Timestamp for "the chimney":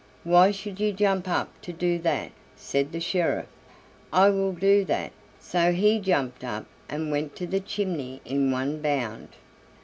7.45-8.19